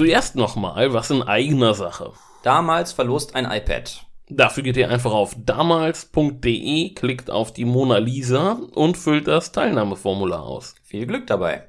Zuerst 0.00 0.34
nochmal 0.34 0.94
was 0.94 1.10
in 1.10 1.22
eigener 1.22 1.74
Sache. 1.74 2.14
Damals 2.42 2.90
verlost 2.90 3.34
ein 3.34 3.44
iPad. 3.44 4.06
Dafür 4.30 4.62
geht 4.62 4.78
ihr 4.78 4.88
einfach 4.88 5.12
auf 5.12 5.36
damals.de, 5.36 6.94
klickt 6.94 7.30
auf 7.30 7.52
die 7.52 7.66
Mona 7.66 7.98
Lisa 7.98 8.52
und 8.72 8.96
füllt 8.96 9.28
das 9.28 9.52
Teilnahmeformular 9.52 10.42
aus. 10.42 10.74
Viel 10.84 11.04
Glück 11.04 11.26
dabei. 11.26 11.68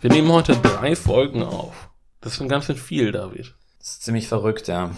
Wir 0.00 0.10
nehmen 0.10 0.30
heute 0.30 0.56
drei 0.56 0.94
Folgen 0.94 1.42
auf. 1.42 1.90
Das 2.20 2.30
ist 2.30 2.38
schon 2.38 2.48
ganz 2.48 2.66
schön 2.66 2.76
viel, 2.76 3.10
David. 3.10 3.56
Das 3.80 3.88
ist 3.88 4.04
ziemlich 4.04 4.28
verrückt, 4.28 4.68
ja. 4.68 4.92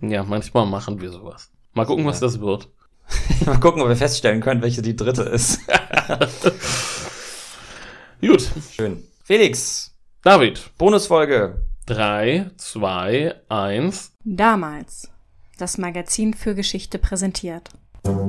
Ja, 0.00 0.22
manchmal 0.22 0.64
machen 0.64 1.00
wir 1.00 1.10
sowas. 1.10 1.50
Mal 1.72 1.86
gucken, 1.86 2.06
was 2.06 2.20
das 2.20 2.38
wird. 2.38 2.68
Mal 3.46 3.58
gucken, 3.58 3.82
ob 3.82 3.88
wir 3.88 3.96
feststellen 3.96 4.42
können, 4.42 4.62
welche 4.62 4.82
die 4.82 4.94
dritte 4.94 5.22
ist. 5.22 5.58
Gut. 8.20 8.48
Schön. 8.76 9.02
Felix, 9.24 9.97
David. 10.24 10.72
Bonusfolge. 10.78 11.62
3, 11.86 12.50
2, 12.56 13.36
1. 13.48 14.16
Damals. 14.24 15.12
Das 15.58 15.78
Magazin 15.78 16.34
für 16.34 16.56
Geschichte 16.56 16.98
präsentiert. 16.98 17.68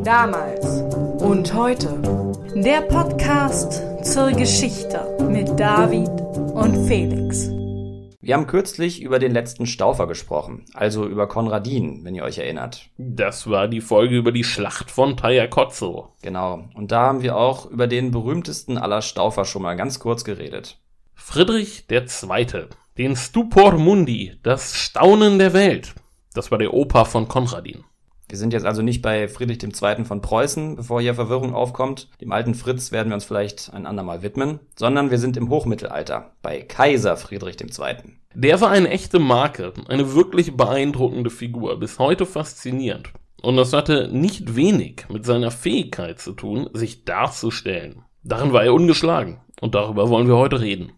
Damals 0.04 0.84
und 1.20 1.52
heute. 1.56 1.88
Der 2.54 2.82
Podcast 2.82 3.82
zur 4.06 4.30
Geschichte 4.34 5.18
mit 5.32 5.60
David 5.60 6.10
und 6.54 6.88
Felix. 6.88 7.50
Wir 8.22 8.36
haben 8.36 8.46
kürzlich 8.46 9.02
über 9.02 9.18
den 9.18 9.32
letzten 9.32 9.66
Staufer 9.66 10.06
gesprochen, 10.06 10.66
also 10.76 11.08
über 11.08 11.28
Konradin, 11.28 12.06
wenn 12.06 12.14
ihr 12.14 12.24
euch 12.24 12.38
erinnert. 12.38 12.92
Das 13.00 13.50
war 13.50 13.68
die 13.68 13.82
Folge 13.82 14.16
über 14.16 14.32
die 14.32 14.44
Schlacht 14.44 14.92
von 14.92 15.18
Tajakotzo. 15.18 16.14
Genau. 16.22 16.70
Und 16.76 16.92
da 16.92 17.08
haben 17.08 17.24
wir 17.24 17.36
auch 17.36 17.66
über 17.66 17.88
den 17.88 18.12
berühmtesten 18.12 18.78
aller 18.78 19.02
Staufer 19.02 19.44
schon 19.44 19.64
mal 19.64 19.76
ganz 19.76 19.98
kurz 20.00 20.24
geredet. 20.24 20.78
Friedrich 21.22 21.84
II., 21.92 22.70
den 22.98 23.16
Stupor 23.16 23.74
Mundi, 23.78 24.38
das 24.42 24.74
Staunen 24.74 25.38
der 25.38 25.54
Welt. 25.54 25.94
Das 26.34 26.50
war 26.50 26.58
der 26.58 26.74
Opa 26.74 27.06
von 27.06 27.28
Konradin. 27.28 27.84
Wir 28.28 28.38
sind 28.38 28.52
jetzt 28.52 28.66
also 28.66 28.82
nicht 28.82 29.04
bei 29.04 29.28
Friedrich 29.28 29.62
II. 29.62 30.06
von 30.06 30.22
Preußen, 30.22 30.78
bevor 30.78 31.02
hier 31.02 31.14
Verwirrung 31.14 31.54
aufkommt. 31.54 32.10
Dem 32.20 32.32
alten 32.32 32.56
Fritz 32.56 32.92
werden 32.92 33.10
wir 33.10 33.16
uns 33.16 33.26
vielleicht 33.26 33.72
ein 33.72 33.86
andermal 33.86 34.24
widmen, 34.24 34.60
sondern 34.76 35.12
wir 35.12 35.20
sind 35.20 35.38
im 35.38 35.50
Hochmittelalter, 35.50 36.32
bei 36.42 36.62
Kaiser 36.62 37.16
Friedrich 37.16 37.58
II. 37.62 37.98
Der 38.34 38.62
war 38.62 38.72
eine 38.72 38.90
echte 38.90 39.20
Marke, 39.20 39.74
eine 39.88 40.16
wirklich 40.16 40.58
beeindruckende 40.58 41.30
Figur, 41.30 41.80
bis 41.80 42.00
heute 42.00 42.26
faszinierend. 42.26 43.12
Und 43.42 43.56
das 43.56 43.74
hatte 43.74 44.08
nicht 44.12 44.56
wenig 44.56 45.06
mit 45.10 45.26
seiner 45.26 45.52
Fähigkeit 45.52 46.20
zu 46.20 46.32
tun, 46.32 46.70
sich 46.74 47.06
darzustellen. 47.06 48.04
Darin 48.24 48.52
war 48.52 48.64
er 48.64 48.74
ungeschlagen. 48.74 49.42
Und 49.62 49.76
darüber 49.76 50.10
wollen 50.10 50.28
wir 50.28 50.38
heute 50.38 50.62
reden. 50.62 50.94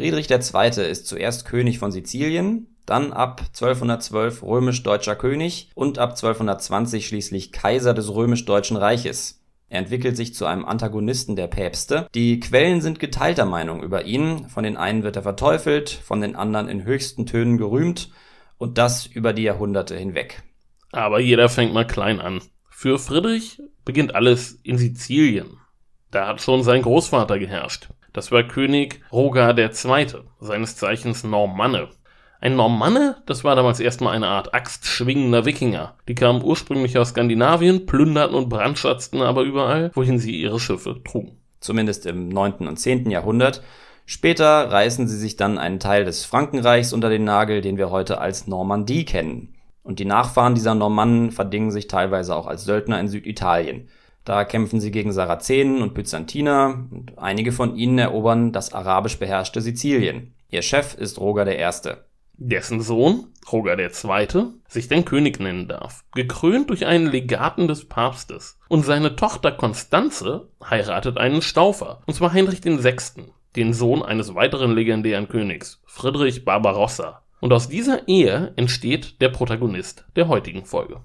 Friedrich 0.00 0.30
II. 0.30 0.90
ist 0.90 1.06
zuerst 1.06 1.44
König 1.44 1.78
von 1.78 1.92
Sizilien, 1.92 2.74
dann 2.86 3.12
ab 3.12 3.42
1212 3.48 4.42
römisch-deutscher 4.42 5.14
König 5.14 5.70
und 5.74 5.98
ab 5.98 6.12
1220 6.12 7.06
schließlich 7.06 7.52
Kaiser 7.52 7.92
des 7.92 8.08
römisch-deutschen 8.08 8.78
Reiches. 8.78 9.44
Er 9.68 9.80
entwickelt 9.80 10.16
sich 10.16 10.34
zu 10.34 10.46
einem 10.46 10.64
Antagonisten 10.64 11.36
der 11.36 11.48
Päpste. 11.48 12.06
Die 12.14 12.40
Quellen 12.40 12.80
sind 12.80 12.98
geteilter 12.98 13.44
Meinung 13.44 13.82
über 13.82 14.06
ihn. 14.06 14.48
Von 14.48 14.64
den 14.64 14.78
einen 14.78 15.02
wird 15.02 15.16
er 15.16 15.22
verteufelt, 15.22 15.90
von 15.90 16.22
den 16.22 16.34
anderen 16.34 16.70
in 16.70 16.84
höchsten 16.84 17.26
Tönen 17.26 17.58
gerühmt 17.58 18.08
und 18.56 18.78
das 18.78 19.04
über 19.04 19.34
die 19.34 19.42
Jahrhunderte 19.42 19.98
hinweg. 19.98 20.42
Aber 20.92 21.20
jeder 21.20 21.50
fängt 21.50 21.74
mal 21.74 21.86
klein 21.86 22.22
an. 22.22 22.40
Für 22.70 22.98
Friedrich 22.98 23.60
beginnt 23.84 24.14
alles 24.14 24.52
in 24.62 24.78
Sizilien. 24.78 25.58
Da 26.10 26.26
hat 26.26 26.40
schon 26.40 26.62
sein 26.62 26.80
Großvater 26.80 27.38
geherrscht. 27.38 27.90
Das 28.12 28.32
war 28.32 28.42
König 28.42 29.00
Rogar 29.12 29.56
II., 29.56 30.06
seines 30.40 30.76
Zeichens 30.76 31.24
Normanne. 31.24 31.88
Ein 32.40 32.56
Normanne, 32.56 33.16
das 33.26 33.44
war 33.44 33.54
damals 33.54 33.80
erstmal 33.80 34.14
eine 34.14 34.28
Art 34.28 34.54
axtschwingender 34.54 35.44
Wikinger. 35.44 35.94
Die 36.08 36.14
kamen 36.14 36.42
ursprünglich 36.42 36.96
aus 36.96 37.10
Skandinavien, 37.10 37.84
plünderten 37.84 38.34
und 38.34 38.48
brandschatzten 38.48 39.20
aber 39.20 39.42
überall, 39.42 39.90
wohin 39.94 40.18
sie 40.18 40.40
ihre 40.40 40.58
Schiffe 40.58 41.02
trugen. 41.04 41.36
Zumindest 41.60 42.06
im 42.06 42.30
9. 42.30 42.66
und 42.66 42.78
10. 42.78 43.10
Jahrhundert. 43.10 43.62
Später 44.06 44.72
reißen 44.72 45.06
sie 45.06 45.18
sich 45.18 45.36
dann 45.36 45.58
einen 45.58 45.78
Teil 45.78 46.04
des 46.04 46.24
Frankenreichs 46.24 46.94
unter 46.94 47.10
den 47.10 47.24
Nagel, 47.24 47.60
den 47.60 47.76
wir 47.76 47.90
heute 47.90 48.18
als 48.18 48.46
Normandie 48.46 49.04
kennen. 49.04 49.54
Und 49.82 49.98
die 49.98 50.06
Nachfahren 50.06 50.54
dieser 50.54 50.74
Normannen 50.74 51.32
verdingen 51.32 51.70
sich 51.70 51.88
teilweise 51.88 52.34
auch 52.34 52.46
als 52.46 52.64
Söldner 52.64 52.98
in 53.00 53.08
Süditalien. 53.08 53.88
Da 54.24 54.44
kämpfen 54.44 54.80
sie 54.80 54.90
gegen 54.90 55.12
Sarazenen 55.12 55.82
und 55.82 55.94
Byzantiner 55.94 56.86
und 56.90 57.18
einige 57.18 57.52
von 57.52 57.76
ihnen 57.76 57.98
erobern 57.98 58.52
das 58.52 58.72
arabisch 58.72 59.18
beherrschte 59.18 59.60
Sizilien. 59.60 60.34
Ihr 60.50 60.62
Chef 60.62 60.94
ist 60.94 61.18
Roger 61.18 61.46
I 61.46 61.94
dessen 62.40 62.80
Sohn, 62.80 63.26
Roger 63.52 63.78
II., 63.78 64.44
sich 64.66 64.88
den 64.88 65.04
König 65.04 65.38
nennen 65.40 65.68
darf, 65.68 66.04
gekrönt 66.14 66.70
durch 66.70 66.86
einen 66.86 67.06
Legaten 67.06 67.68
des 67.68 67.86
Papstes. 67.86 68.58
Und 68.68 68.84
seine 68.84 69.14
Tochter 69.14 69.52
Konstanze 69.52 70.48
heiratet 70.64 71.18
einen 71.18 71.42
Staufer, 71.42 72.00
und 72.06 72.14
zwar 72.14 72.32
Heinrich 72.32 72.64
VI., 72.64 73.32
den 73.56 73.74
Sohn 73.74 74.02
eines 74.02 74.34
weiteren 74.34 74.72
legendären 74.74 75.28
Königs, 75.28 75.82
Friedrich 75.84 76.44
Barbarossa. 76.44 77.22
Und 77.40 77.52
aus 77.52 77.68
dieser 77.68 78.08
Ehe 78.08 78.52
entsteht 78.56 79.20
der 79.20 79.28
Protagonist 79.28 80.04
der 80.16 80.28
heutigen 80.28 80.64
Folge. 80.64 81.00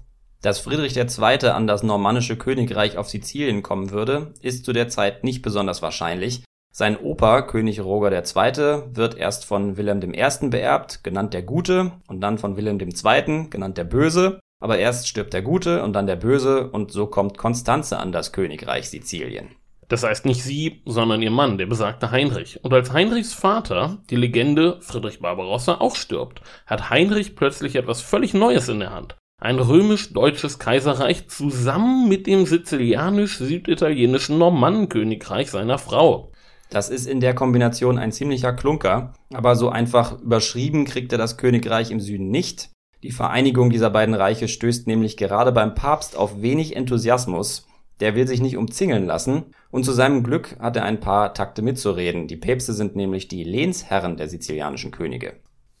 Dass 0.46 0.60
Friedrich 0.60 0.96
II. 0.96 1.48
an 1.48 1.66
das 1.66 1.82
normannische 1.82 2.36
Königreich 2.36 2.98
auf 2.98 3.08
Sizilien 3.08 3.64
kommen 3.64 3.90
würde, 3.90 4.32
ist 4.42 4.64
zu 4.64 4.72
der 4.72 4.86
Zeit 4.86 5.24
nicht 5.24 5.42
besonders 5.42 5.82
wahrscheinlich, 5.82 6.44
sein 6.70 6.96
Opa, 6.96 7.42
König 7.42 7.80
Roger 7.80 8.12
II., 8.12 8.94
wird 8.94 9.16
erst 9.16 9.44
von 9.44 9.76
Wilhelm 9.76 10.14
I. 10.14 10.48
beerbt, 10.48 11.02
genannt 11.02 11.34
der 11.34 11.42
Gute, 11.42 11.90
und 12.06 12.20
dann 12.20 12.38
von 12.38 12.56
Wilhelm 12.56 12.78
II., 12.78 13.48
genannt 13.50 13.76
der 13.76 13.82
Böse. 13.82 14.38
Aber 14.62 14.78
erst 14.78 15.08
stirbt 15.08 15.32
der 15.32 15.42
Gute 15.42 15.82
und 15.82 15.94
dann 15.94 16.06
der 16.06 16.14
Böse, 16.14 16.70
und 16.70 16.92
so 16.92 17.08
kommt 17.08 17.38
Konstanze 17.38 17.98
an 17.98 18.12
das 18.12 18.30
Königreich 18.30 18.88
Sizilien. 18.88 19.48
Das 19.88 20.04
heißt 20.04 20.26
nicht 20.26 20.44
sie, 20.44 20.80
sondern 20.84 21.22
ihr 21.22 21.32
Mann, 21.32 21.58
der 21.58 21.66
besagte 21.66 22.12
Heinrich. 22.12 22.62
Und 22.62 22.72
als 22.72 22.92
Heinrichs 22.92 23.34
Vater, 23.34 23.98
die 24.10 24.16
Legende 24.16 24.78
Friedrich 24.80 25.18
Barbarossa, 25.18 25.80
auch 25.80 25.96
stirbt, 25.96 26.40
hat 26.66 26.88
Heinrich 26.88 27.34
plötzlich 27.34 27.74
etwas 27.74 28.00
völlig 28.00 28.32
Neues 28.32 28.68
in 28.68 28.78
der 28.78 28.92
Hand. 28.92 29.16
Ein 29.38 29.58
römisch-deutsches 29.58 30.58
Kaiserreich 30.58 31.28
zusammen 31.28 32.08
mit 32.08 32.26
dem 32.26 32.46
sizilianisch-süditalienischen 32.46 34.38
Normannenkönigreich 34.38 35.50
seiner 35.50 35.76
Frau. 35.78 36.32
Das 36.70 36.88
ist 36.88 37.06
in 37.06 37.20
der 37.20 37.34
Kombination 37.34 37.98
ein 37.98 38.12
ziemlicher 38.12 38.54
Klunker, 38.54 39.12
aber 39.34 39.54
so 39.54 39.68
einfach 39.68 40.20
überschrieben 40.22 40.86
kriegt 40.86 41.12
er 41.12 41.18
das 41.18 41.36
Königreich 41.36 41.90
im 41.90 42.00
Süden 42.00 42.30
nicht. 42.30 42.70
Die 43.02 43.12
Vereinigung 43.12 43.68
dieser 43.68 43.90
beiden 43.90 44.14
Reiche 44.14 44.48
stößt 44.48 44.86
nämlich 44.86 45.18
gerade 45.18 45.52
beim 45.52 45.74
Papst 45.74 46.16
auf 46.16 46.40
wenig 46.40 46.74
Enthusiasmus. 46.74 47.66
Der 48.00 48.14
will 48.14 48.26
sich 48.26 48.40
nicht 48.40 48.56
umzingeln 48.56 49.04
lassen 49.04 49.54
und 49.70 49.84
zu 49.84 49.92
seinem 49.92 50.22
Glück 50.22 50.56
hat 50.60 50.76
er 50.76 50.84
ein 50.84 51.00
paar 51.00 51.34
Takte 51.34 51.60
mitzureden. 51.60 52.26
Die 52.26 52.36
Päpste 52.36 52.72
sind 52.72 52.96
nämlich 52.96 53.28
die 53.28 53.44
Lehnsherren 53.44 54.16
der 54.16 54.28
sizilianischen 54.28 54.92
Könige. 54.92 55.34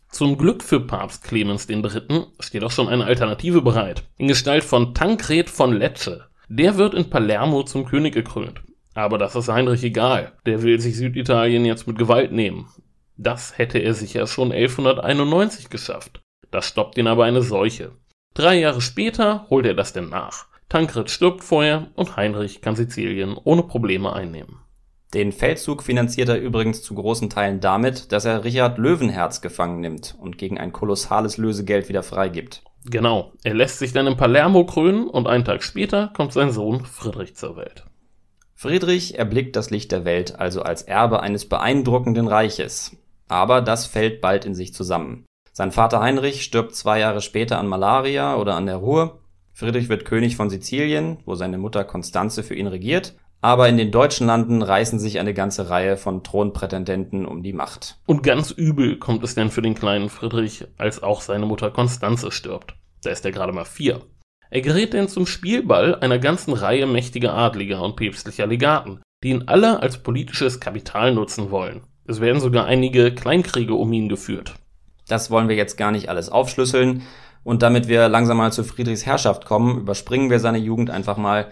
Zum 0.08 0.38
Glück 0.38 0.62
für 0.62 0.80
Papst 0.80 1.24
Clemens 1.24 1.68
III. 1.68 2.26
steht 2.40 2.64
auch 2.64 2.70
schon 2.70 2.88
eine 2.88 3.04
Alternative 3.04 3.60
bereit, 3.60 4.04
in 4.16 4.28
Gestalt 4.28 4.64
von 4.64 4.94
Tankred 4.94 5.50
von 5.50 5.72
Lecce. 5.72 6.26
Der 6.48 6.76
wird 6.78 6.94
in 6.94 7.10
Palermo 7.10 7.64
zum 7.64 7.84
König 7.84 8.14
gekrönt. 8.14 8.62
Aber 8.94 9.18
das 9.18 9.36
ist 9.36 9.48
Heinrich 9.48 9.84
egal. 9.84 10.32
Der 10.46 10.62
will 10.62 10.80
sich 10.80 10.96
Süditalien 10.96 11.66
jetzt 11.66 11.86
mit 11.86 11.98
Gewalt 11.98 12.32
nehmen. 12.32 12.68
Das 13.18 13.58
hätte 13.58 13.78
er 13.78 13.94
sicher 13.94 14.26
schon 14.26 14.52
1191 14.52 15.68
geschafft. 15.68 16.22
Das 16.50 16.66
stoppt 16.66 16.96
ihn 16.96 17.06
aber 17.06 17.24
eine 17.24 17.42
Seuche. 17.42 17.92
Drei 18.34 18.58
Jahre 18.58 18.80
später 18.80 19.46
holt 19.50 19.66
er 19.66 19.74
das 19.74 19.92
denn 19.92 20.08
nach. 20.08 20.46
Tankred 20.68 21.10
stirbt 21.10 21.44
vorher 21.44 21.88
und 21.94 22.16
Heinrich 22.16 22.60
kann 22.60 22.76
Sizilien 22.76 23.36
ohne 23.42 23.62
Probleme 23.62 24.12
einnehmen. 24.12 24.60
Den 25.14 25.32
Feldzug 25.32 25.82
finanziert 25.82 26.28
er 26.28 26.40
übrigens 26.40 26.82
zu 26.82 26.94
großen 26.94 27.30
Teilen 27.30 27.60
damit, 27.60 28.12
dass 28.12 28.24
er 28.24 28.44
Richard 28.44 28.78
Löwenherz 28.78 29.40
gefangen 29.40 29.80
nimmt 29.80 30.16
und 30.18 30.36
gegen 30.36 30.58
ein 30.58 30.72
kolossales 30.72 31.36
Lösegeld 31.36 31.88
wieder 31.88 32.02
freigibt. 32.02 32.62
Genau, 32.84 33.32
er 33.42 33.54
lässt 33.54 33.78
sich 33.78 33.92
dann 33.92 34.06
in 34.06 34.16
Palermo 34.16 34.64
krönen 34.64 35.08
und 35.08 35.26
einen 35.26 35.44
Tag 35.44 35.62
später 35.62 36.12
kommt 36.14 36.32
sein 36.32 36.52
Sohn 36.52 36.84
Friedrich 36.84 37.34
zur 37.34 37.56
Welt. 37.56 37.84
Friedrich 38.54 39.18
erblickt 39.18 39.54
das 39.54 39.70
Licht 39.70 39.92
der 39.92 40.04
Welt 40.04 40.38
also 40.38 40.62
als 40.62 40.82
Erbe 40.82 41.20
eines 41.20 41.48
beeindruckenden 41.48 42.26
Reiches. 42.26 42.96
Aber 43.28 43.60
das 43.60 43.86
fällt 43.86 44.20
bald 44.20 44.44
in 44.44 44.54
sich 44.54 44.72
zusammen. 44.72 45.26
Sein 45.52 45.72
Vater 45.72 46.00
Heinrich 46.00 46.42
stirbt 46.42 46.74
zwei 46.74 47.00
Jahre 47.00 47.20
später 47.20 47.58
an 47.58 47.66
Malaria 47.66 48.36
oder 48.36 48.54
an 48.54 48.66
der 48.66 48.76
Ruhr. 48.76 49.20
Friedrich 49.52 49.88
wird 49.88 50.04
König 50.04 50.36
von 50.36 50.50
Sizilien, 50.50 51.18
wo 51.24 51.34
seine 51.34 51.58
Mutter 51.58 51.82
Konstanze 51.84 52.42
für 52.42 52.54
ihn 52.54 52.66
regiert. 52.66 53.16
Aber 53.46 53.68
in 53.68 53.76
den 53.76 53.92
deutschen 53.92 54.26
Landen 54.26 54.60
reißen 54.60 54.98
sich 54.98 55.20
eine 55.20 55.32
ganze 55.32 55.70
Reihe 55.70 55.96
von 55.96 56.24
Thronprätendenten 56.24 57.24
um 57.24 57.44
die 57.44 57.52
Macht. 57.52 57.96
Und 58.04 58.24
ganz 58.24 58.50
übel 58.50 58.98
kommt 58.98 59.22
es 59.22 59.36
denn 59.36 59.52
für 59.52 59.62
den 59.62 59.76
kleinen 59.76 60.08
Friedrich, 60.08 60.64
als 60.78 61.00
auch 61.00 61.20
seine 61.20 61.46
Mutter 61.46 61.70
Konstanze 61.70 62.32
stirbt. 62.32 62.74
Da 63.04 63.10
ist 63.10 63.24
er 63.24 63.30
gerade 63.30 63.52
mal 63.52 63.64
vier. 63.64 64.00
Er 64.50 64.62
gerät 64.62 64.94
denn 64.94 65.06
zum 65.06 65.26
Spielball 65.26 65.94
einer 65.94 66.18
ganzen 66.18 66.54
Reihe 66.54 66.88
mächtiger 66.88 67.34
Adliger 67.34 67.82
und 67.82 67.94
päpstlicher 67.94 68.48
Legaten, 68.48 69.00
die 69.22 69.28
ihn 69.28 69.44
alle 69.46 69.80
als 69.80 69.98
politisches 69.98 70.58
Kapital 70.58 71.14
nutzen 71.14 71.52
wollen. 71.52 71.82
Es 72.04 72.20
werden 72.20 72.40
sogar 72.40 72.64
einige 72.64 73.14
Kleinkriege 73.14 73.74
um 73.74 73.92
ihn 73.92 74.08
geführt. 74.08 74.54
Das 75.06 75.30
wollen 75.30 75.48
wir 75.48 75.54
jetzt 75.54 75.78
gar 75.78 75.92
nicht 75.92 76.08
alles 76.08 76.30
aufschlüsseln. 76.30 77.02
Und 77.44 77.62
damit 77.62 77.86
wir 77.86 78.08
langsam 78.08 78.38
mal 78.38 78.50
zu 78.50 78.64
Friedrichs 78.64 79.06
Herrschaft 79.06 79.44
kommen, 79.44 79.78
überspringen 79.78 80.30
wir 80.30 80.40
seine 80.40 80.58
Jugend 80.58 80.90
einfach 80.90 81.16
mal. 81.16 81.46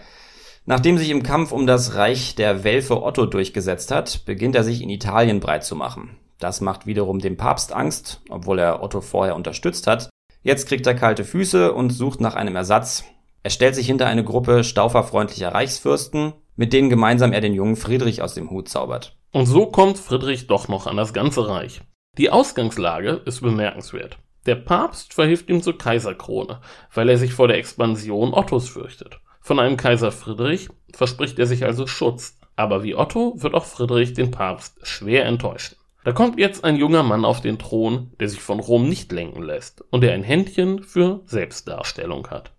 Nachdem 0.67 0.97
sich 0.97 1.11
im 1.11 1.21
Kampf 1.21 1.51
um 1.51 1.67
das 1.67 1.93
Reich 1.93 2.33
der 2.33 2.63
Welfe 2.63 3.03
Otto 3.03 3.27
durchgesetzt 3.27 3.91
hat, 3.91 4.25
beginnt 4.25 4.55
er 4.55 4.63
sich 4.63 4.81
in 4.81 4.89
Italien 4.89 5.39
breit 5.39 5.63
zu 5.63 5.75
machen. 5.75 6.17
Das 6.39 6.59
macht 6.59 6.87
wiederum 6.87 7.19
dem 7.19 7.37
Papst 7.37 7.71
Angst, 7.71 8.21
obwohl 8.29 8.57
er 8.57 8.81
Otto 8.81 9.01
vorher 9.01 9.35
unterstützt 9.35 9.85
hat. 9.85 10.09
Jetzt 10.41 10.67
kriegt 10.67 10.87
er 10.87 10.95
kalte 10.95 11.23
Füße 11.23 11.71
und 11.71 11.91
sucht 11.91 12.19
nach 12.19 12.35
einem 12.35 12.55
Ersatz. 12.55 13.03
Er 13.43 13.51
stellt 13.51 13.75
sich 13.75 13.85
hinter 13.85 14.07
eine 14.07 14.23
Gruppe 14.23 14.63
stauferfreundlicher 14.63 15.53
Reichsfürsten, 15.53 16.33
mit 16.55 16.73
denen 16.73 16.89
gemeinsam 16.89 17.31
er 17.31 17.41
den 17.41 17.53
jungen 17.53 17.75
Friedrich 17.75 18.23
aus 18.23 18.33
dem 18.33 18.49
Hut 18.49 18.67
zaubert. 18.67 19.15
Und 19.31 19.45
so 19.45 19.67
kommt 19.67 19.99
Friedrich 19.99 20.47
doch 20.47 20.67
noch 20.67 20.87
an 20.87 20.97
das 20.97 21.13
ganze 21.13 21.47
Reich. 21.47 21.81
Die 22.17 22.31
Ausgangslage 22.31 23.21
ist 23.25 23.41
bemerkenswert. 23.41 24.17
Der 24.47 24.55
Papst 24.55 25.13
verhilft 25.13 25.49
ihm 25.49 25.61
zur 25.61 25.77
Kaiserkrone, 25.77 26.61
weil 26.93 27.09
er 27.09 27.17
sich 27.17 27.33
vor 27.33 27.47
der 27.47 27.57
Expansion 27.57 28.33
Ottos 28.33 28.69
fürchtet. 28.69 29.19
Von 29.45 29.59
einem 29.59 29.77
Kaiser 29.77 30.11
Friedrich 30.11 30.69
verspricht 30.91 31.37
er 31.37 31.45
sich 31.45 31.65
also 31.65 31.85
Schutz, 31.85 32.39
aber 32.55 32.81
wie 32.81 32.95
Otto 32.95 33.35
wird 33.37 33.53
auch 33.53 33.65
Friedrich 33.65 34.13
den 34.13 34.31
Papst 34.31 34.79
schwer 34.81 35.27
enttäuschen. 35.27 35.75
Da 36.03 36.13
kommt 36.13 36.39
jetzt 36.39 36.63
ein 36.63 36.77
junger 36.77 37.03
Mann 37.03 37.23
auf 37.25 37.41
den 37.41 37.59
Thron, 37.59 38.11
der 38.19 38.27
sich 38.27 38.41
von 38.41 38.59
Rom 38.59 38.89
nicht 38.89 39.11
lenken 39.11 39.43
lässt 39.43 39.83
und 39.91 40.01
der 40.01 40.13
ein 40.13 40.23
Händchen 40.23 40.81
für 40.81 41.21
Selbstdarstellung 41.27 42.31
hat. 42.31 42.53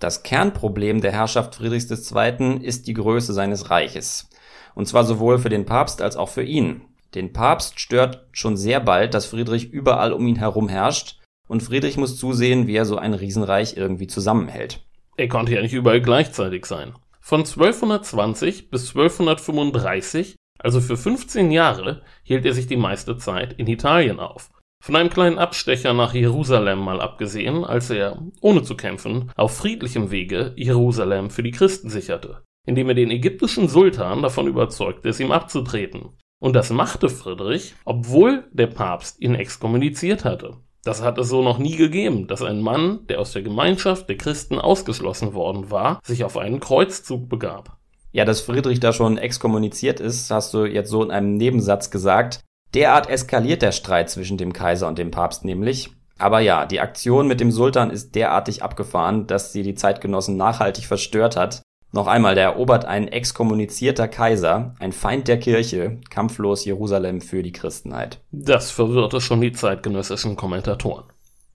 Das 0.00 0.24
Kernproblem 0.24 1.02
der 1.02 1.12
Herrschaft 1.12 1.54
Friedrichs 1.54 1.88
II. 1.88 2.64
ist 2.64 2.88
die 2.88 2.94
Größe 2.94 3.32
seines 3.32 3.70
Reiches. 3.70 4.28
Und 4.74 4.88
zwar 4.88 5.04
sowohl 5.04 5.38
für 5.38 5.50
den 5.50 5.66
Papst 5.66 6.02
als 6.02 6.16
auch 6.16 6.30
für 6.30 6.42
ihn. 6.42 6.80
Den 7.14 7.32
Papst 7.32 7.78
stört 7.78 8.26
schon 8.32 8.56
sehr 8.56 8.80
bald, 8.80 9.14
dass 9.14 9.26
Friedrich 9.26 9.70
überall 9.70 10.12
um 10.12 10.26
ihn 10.26 10.40
herum 10.40 10.68
herrscht 10.68 11.20
und 11.46 11.62
Friedrich 11.62 11.96
muss 11.96 12.16
zusehen, 12.18 12.66
wie 12.66 12.74
er 12.74 12.86
so 12.86 12.96
ein 12.96 13.14
Riesenreich 13.14 13.76
irgendwie 13.76 14.08
zusammenhält. 14.08 14.84
Er 15.18 15.28
konnte 15.28 15.54
ja 15.54 15.60
nicht 15.60 15.74
überall 15.74 16.00
gleichzeitig 16.00 16.64
sein. 16.64 16.94
Von 17.20 17.40
1220 17.40 18.70
bis 18.70 18.88
1235, 18.88 20.36
also 20.58 20.80
für 20.80 20.96
15 20.96 21.50
Jahre, 21.50 22.02
hielt 22.22 22.46
er 22.46 22.54
sich 22.54 22.66
die 22.66 22.76
meiste 22.76 23.18
Zeit 23.18 23.52
in 23.52 23.66
Italien 23.66 24.18
auf 24.18 24.48
von 24.80 24.96
einem 24.96 25.10
kleinen 25.10 25.38
Abstecher 25.38 25.92
nach 25.92 26.14
Jerusalem 26.14 26.78
mal 26.78 27.00
abgesehen, 27.00 27.64
als 27.64 27.90
er, 27.90 28.22
ohne 28.40 28.62
zu 28.62 28.76
kämpfen, 28.76 29.30
auf 29.36 29.56
friedlichem 29.56 30.10
Wege 30.10 30.52
Jerusalem 30.56 31.30
für 31.30 31.42
die 31.42 31.50
Christen 31.50 31.90
sicherte, 31.90 32.42
indem 32.66 32.88
er 32.88 32.94
den 32.94 33.10
ägyptischen 33.10 33.68
Sultan 33.68 34.22
davon 34.22 34.46
überzeugte, 34.46 35.08
es 35.08 35.20
ihm 35.20 35.32
abzutreten. 35.32 36.16
Und 36.40 36.54
das 36.54 36.70
machte 36.70 37.08
Friedrich, 37.08 37.74
obwohl 37.84 38.48
der 38.52 38.68
Papst 38.68 39.20
ihn 39.20 39.34
exkommuniziert 39.34 40.24
hatte. 40.24 40.56
Das 40.88 41.02
hat 41.02 41.18
es 41.18 41.28
so 41.28 41.42
noch 41.42 41.58
nie 41.58 41.76
gegeben, 41.76 42.28
dass 42.28 42.40
ein 42.40 42.62
Mann, 42.62 43.00
der 43.10 43.20
aus 43.20 43.34
der 43.34 43.42
Gemeinschaft 43.42 44.08
der 44.08 44.16
Christen 44.16 44.58
ausgeschlossen 44.58 45.34
worden 45.34 45.70
war, 45.70 46.00
sich 46.02 46.24
auf 46.24 46.38
einen 46.38 46.60
Kreuzzug 46.60 47.28
begab. 47.28 47.76
Ja, 48.10 48.24
dass 48.24 48.40
Friedrich 48.40 48.80
da 48.80 48.94
schon 48.94 49.18
exkommuniziert 49.18 50.00
ist, 50.00 50.30
hast 50.30 50.54
du 50.54 50.64
jetzt 50.64 50.88
so 50.88 51.04
in 51.04 51.10
einem 51.10 51.34
Nebensatz 51.34 51.90
gesagt. 51.90 52.40
Derart 52.72 53.10
eskaliert 53.10 53.60
der 53.60 53.72
Streit 53.72 54.08
zwischen 54.08 54.38
dem 54.38 54.54
Kaiser 54.54 54.88
und 54.88 54.96
dem 54.96 55.10
Papst 55.10 55.44
nämlich. 55.44 55.90
Aber 56.16 56.40
ja, 56.40 56.64
die 56.64 56.80
Aktion 56.80 57.28
mit 57.28 57.40
dem 57.40 57.50
Sultan 57.50 57.90
ist 57.90 58.14
derartig 58.14 58.62
abgefahren, 58.62 59.26
dass 59.26 59.52
sie 59.52 59.62
die 59.62 59.74
Zeitgenossen 59.74 60.38
nachhaltig 60.38 60.86
verstört 60.86 61.36
hat. 61.36 61.60
Noch 61.90 62.06
einmal, 62.06 62.34
da 62.34 62.42
erobert 62.42 62.84
ein 62.84 63.08
exkommunizierter 63.08 64.08
Kaiser, 64.08 64.74
ein 64.78 64.92
Feind 64.92 65.26
der 65.26 65.38
Kirche, 65.38 65.98
kampflos 66.10 66.66
Jerusalem 66.66 67.22
für 67.22 67.42
die 67.42 67.52
Christenheit. 67.52 68.20
Das 68.30 68.70
verwirrte 68.70 69.22
schon 69.22 69.40
die 69.40 69.52
zeitgenössischen 69.52 70.36
Kommentatoren. 70.36 71.04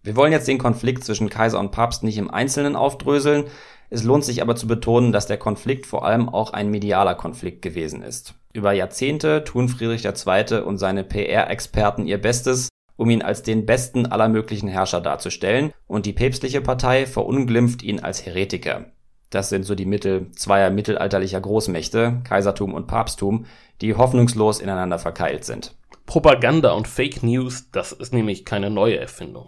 Wir 0.01 0.15
wollen 0.15 0.31
jetzt 0.31 0.47
den 0.47 0.57
Konflikt 0.57 1.03
zwischen 1.03 1.29
Kaiser 1.29 1.59
und 1.59 1.71
Papst 1.71 2.03
nicht 2.03 2.17
im 2.17 2.31
Einzelnen 2.31 2.75
aufdröseln. 2.75 3.45
Es 3.89 4.03
lohnt 4.03 4.25
sich 4.25 4.41
aber 4.41 4.55
zu 4.55 4.67
betonen, 4.67 5.11
dass 5.11 5.27
der 5.27 5.37
Konflikt 5.37 5.85
vor 5.85 6.03
allem 6.03 6.27
auch 6.27 6.51
ein 6.51 6.69
medialer 6.71 7.15
Konflikt 7.15 7.61
gewesen 7.61 8.01
ist. 8.01 8.33
Über 8.53 8.73
Jahrzehnte 8.73 9.43
tun 9.43 9.69
Friedrich 9.69 10.03
II. 10.03 10.61
und 10.61 10.79
seine 10.79 11.03
PR-Experten 11.03 12.07
ihr 12.07 12.19
Bestes, 12.19 12.69
um 12.97 13.09
ihn 13.09 13.21
als 13.21 13.43
den 13.43 13.65
besten 13.65 14.07
aller 14.07 14.29
möglichen 14.29 14.67
Herrscher 14.67 14.99
darzustellen, 14.99 15.71
und 15.87 16.05
die 16.05 16.13
päpstliche 16.13 16.61
Partei 16.61 17.05
verunglimpft 17.05 17.83
ihn 17.83 17.99
als 17.99 18.25
Heretiker. 18.25 18.85
Das 19.33 19.49
sind 19.49 19.63
so 19.63 19.73
die 19.73 19.87
Mittel 19.87 20.29
zweier 20.33 20.69
mittelalterlicher 20.69 21.41
Großmächte, 21.41 22.21
Kaisertum 22.23 22.75
und 22.75 22.85
Papsttum, 22.85 23.47
die 23.81 23.95
hoffnungslos 23.95 24.59
ineinander 24.59 24.99
verkeilt 24.99 25.43
sind. 25.43 25.75
Propaganda 26.05 26.73
und 26.73 26.87
Fake 26.87 27.23
News, 27.23 27.71
das 27.71 27.93
ist 27.93 28.13
nämlich 28.13 28.45
keine 28.45 28.69
neue 28.69 28.99
Erfindung. 28.99 29.47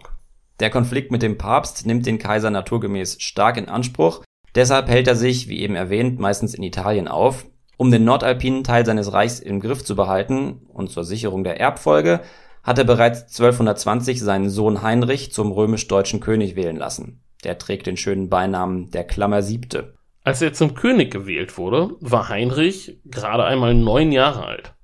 Der 0.58 0.70
Konflikt 0.70 1.12
mit 1.12 1.22
dem 1.22 1.38
Papst 1.38 1.86
nimmt 1.86 2.04
den 2.04 2.18
Kaiser 2.18 2.50
naturgemäß 2.50 3.18
stark 3.20 3.58
in 3.58 3.68
Anspruch, 3.68 4.24
deshalb 4.56 4.88
hält 4.88 5.06
er 5.06 5.14
sich, 5.14 5.48
wie 5.48 5.60
eben 5.60 5.76
erwähnt, 5.76 6.18
meistens 6.18 6.54
in 6.54 6.64
Italien 6.64 7.06
auf, 7.06 7.46
um 7.76 7.92
den 7.92 8.02
nordalpinen 8.02 8.64
Teil 8.64 8.84
seines 8.84 9.12
Reichs 9.12 9.38
im 9.38 9.60
Griff 9.60 9.84
zu 9.84 9.94
behalten 9.94 10.66
und 10.66 10.90
zur 10.90 11.04
Sicherung 11.04 11.44
der 11.44 11.60
Erbfolge 11.60 12.22
hat 12.64 12.78
er 12.78 12.84
bereits 12.84 13.20
1220 13.38 14.18
seinen 14.18 14.50
Sohn 14.50 14.82
Heinrich 14.82 15.32
zum 15.32 15.52
römisch-deutschen 15.52 16.18
König 16.18 16.56
wählen 16.56 16.76
lassen. 16.76 17.22
Der 17.44 17.58
trägt 17.58 17.86
den 17.86 17.96
schönen 17.96 18.28
Beinamen 18.28 18.90
der 18.90 19.04
Klammer 19.04 19.42
Siebte. 19.42 19.94
Als 20.24 20.42
er 20.42 20.52
zum 20.52 20.74
König 20.74 21.12
gewählt 21.12 21.56
wurde, 21.56 21.90
war 22.00 22.28
Heinrich 22.28 22.98
gerade 23.04 23.44
einmal 23.44 23.74
neun 23.74 24.10
Jahre 24.10 24.44
alt. 24.44 24.74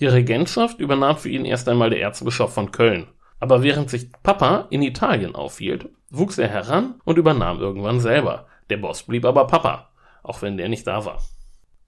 Die 0.00 0.06
Regentschaft 0.06 0.80
übernahm 0.80 1.16
für 1.16 1.28
ihn 1.28 1.44
erst 1.44 1.68
einmal 1.68 1.90
der 1.90 2.00
Erzbischof 2.00 2.52
von 2.52 2.72
Köln. 2.72 3.06
Aber 3.38 3.62
während 3.62 3.90
sich 3.90 4.10
Papa 4.22 4.66
in 4.70 4.82
Italien 4.82 5.34
aufhielt, 5.34 5.90
wuchs 6.10 6.38
er 6.38 6.48
heran 6.48 6.94
und 7.04 7.18
übernahm 7.18 7.60
irgendwann 7.60 8.00
selber. 8.00 8.46
Der 8.70 8.78
Boss 8.78 9.02
blieb 9.02 9.24
aber 9.24 9.46
Papa, 9.46 9.90
auch 10.22 10.40
wenn 10.42 10.56
der 10.56 10.68
nicht 10.68 10.86
da 10.86 11.04
war. 11.04 11.20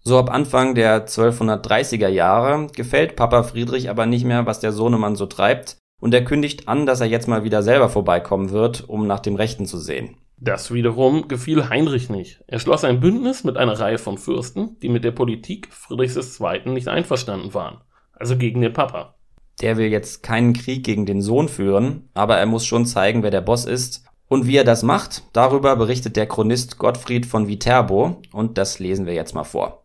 So 0.01 0.19
ab 0.19 0.31
Anfang 0.31 0.75
der 0.75 1.07
1230er 1.07 2.09
Jahre 2.09 2.67
gefällt 2.75 3.17
Papa 3.17 3.43
Friedrich 3.43 3.91
aber 3.91 4.07
nicht 4.07 4.25
mehr, 4.25 4.47
was 4.47 4.61
der 4.61 4.73
Sohnemann 4.73 5.17
so 5.17 5.27
treibt, 5.27 5.78
und 6.01 6.15
er 6.15 6.25
kündigt 6.25 6.69
an, 6.69 6.87
dass 6.87 7.01
er 7.01 7.07
jetzt 7.07 7.29
mal 7.29 7.45
wieder 7.45 7.63
selber 7.63 7.89
vorbeikommen 7.89 8.51
wird, 8.51 8.89
um 8.89 9.07
nach 9.07 9.21
dem 9.21 9.37
Rechten 9.37 9.67
zu 9.67 9.79
sehen. 9.79 10.17
Das 10.41 10.73
wiederum 10.73 11.27
gefiel 11.27 11.69
Heinrich 11.69 12.11
nicht. 12.11 12.45
Er 12.47 12.61
schloss 12.61 12.85
ein 12.85 13.01
Bündnis 13.01 13.43
mit 13.43 13.57
einer 13.57 13.81
Reihe 13.81 13.99
von 13.99 14.19
Fürsten, 14.19 14.79
die 14.81 14.89
mit 14.89 15.03
der 15.03 15.11
Politik 15.11 15.69
Friedrichs 15.73 16.41
II. 16.41 16.71
nicht 16.71 16.87
einverstanden 16.87 17.55
waren, 17.55 17.79
also 18.13 18.37
gegen 18.37 18.61
den 18.61 18.73
Papa. 18.73 19.17
Der 19.61 19.77
will 19.77 19.89
jetzt 19.89 20.23
keinen 20.23 20.53
Krieg 20.53 20.85
gegen 20.85 21.07
den 21.07 21.21
Sohn 21.21 21.49
führen, 21.49 22.09
aber 22.15 22.37
er 22.37 22.47
muss 22.47 22.65
schon 22.65 22.87
zeigen, 22.87 23.25
wer 23.25 23.33
der 23.33 23.41
Boss 23.41 23.65
ist. 23.65 24.05
Und 24.29 24.47
wie 24.47 24.57
er 24.57 24.65
das 24.65 24.85
macht, 24.85 25.25
darüber 25.33 25.75
berichtet 25.75 26.15
der 26.15 26.27
Chronist 26.27 26.79
Gottfried 26.79 27.27
von 27.27 27.49
Viterbo, 27.49 28.23
und 28.33 28.59
das 28.59 28.79
lesen 28.79 29.07
wir 29.07 29.15
jetzt 29.15 29.35
mal 29.35 29.45
vor. 29.45 29.78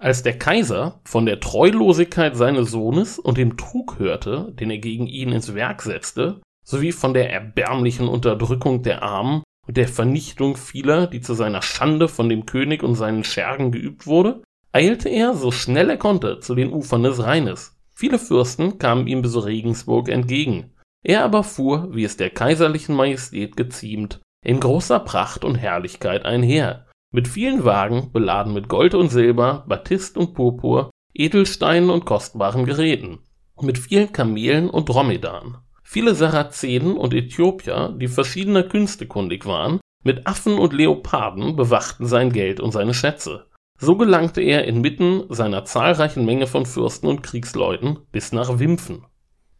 Als 0.00 0.22
der 0.22 0.38
Kaiser 0.38 1.00
von 1.04 1.26
der 1.26 1.40
Treulosigkeit 1.40 2.36
seines 2.36 2.70
Sohnes 2.70 3.18
und 3.18 3.36
dem 3.36 3.56
Trug 3.56 3.98
hörte, 3.98 4.52
den 4.52 4.70
er 4.70 4.78
gegen 4.78 5.08
ihn 5.08 5.32
ins 5.32 5.54
Werk 5.54 5.82
setzte, 5.82 6.40
sowie 6.64 6.92
von 6.92 7.14
der 7.14 7.32
erbärmlichen 7.32 8.06
Unterdrückung 8.06 8.84
der 8.84 9.02
Armen 9.02 9.42
und 9.66 9.76
der 9.76 9.88
Vernichtung 9.88 10.56
vieler, 10.56 11.08
die 11.08 11.20
zu 11.20 11.34
seiner 11.34 11.62
Schande 11.62 12.06
von 12.06 12.28
dem 12.28 12.46
König 12.46 12.84
und 12.84 12.94
seinen 12.94 13.24
Schergen 13.24 13.72
geübt 13.72 14.06
wurde, 14.06 14.42
eilte 14.72 15.08
er, 15.08 15.34
so 15.34 15.50
schnell 15.50 15.90
er 15.90 15.96
konnte, 15.96 16.38
zu 16.38 16.54
den 16.54 16.72
Ufern 16.72 17.02
des 17.02 17.20
Rheines. 17.20 17.76
Viele 17.92 18.20
Fürsten 18.20 18.78
kamen 18.78 19.08
ihm 19.08 19.22
bis 19.22 19.44
Regensburg 19.44 20.08
entgegen. 20.08 20.74
Er 21.02 21.24
aber 21.24 21.42
fuhr, 21.42 21.88
wie 21.92 22.04
es 22.04 22.16
der 22.16 22.30
kaiserlichen 22.30 22.94
Majestät 22.94 23.56
geziemt, 23.56 24.20
in 24.44 24.60
großer 24.60 25.00
Pracht 25.00 25.44
und 25.44 25.56
Herrlichkeit 25.56 26.24
einher, 26.24 26.86
mit 27.10 27.26
vielen 27.26 27.64
Wagen, 27.64 28.12
beladen 28.12 28.52
mit 28.52 28.68
Gold 28.68 28.94
und 28.94 29.08
Silber, 29.08 29.64
Batist 29.66 30.16
und 30.18 30.34
Purpur, 30.34 30.90
Edelsteinen 31.14 31.90
und 31.90 32.04
kostbaren 32.04 32.66
Geräten, 32.66 33.20
mit 33.60 33.78
vielen 33.78 34.12
Kamelen 34.12 34.68
und 34.68 34.88
Dromedaren. 34.88 35.56
Viele 35.82 36.14
Sarazenen 36.14 36.98
und 36.98 37.14
Äthiopier, 37.14 37.96
die 37.98 38.08
verschiedener 38.08 38.62
Künste 38.62 39.06
kundig 39.06 39.46
waren, 39.46 39.80
mit 40.04 40.26
Affen 40.26 40.58
und 40.58 40.74
Leoparden 40.74 41.56
bewachten 41.56 42.06
sein 42.06 42.30
Geld 42.30 42.60
und 42.60 42.72
seine 42.72 42.94
Schätze. 42.94 43.46
So 43.80 43.96
gelangte 43.96 44.42
er 44.42 44.64
inmitten 44.64 45.24
seiner 45.30 45.64
zahlreichen 45.64 46.26
Menge 46.26 46.46
von 46.46 46.66
Fürsten 46.66 47.06
und 47.06 47.22
Kriegsleuten 47.22 48.00
bis 48.12 48.32
nach 48.32 48.58
Wimpfen. 48.58 49.06